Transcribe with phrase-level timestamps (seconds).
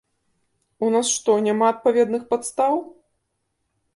[0.85, 2.73] У нас што, няма адпаведных падстаў?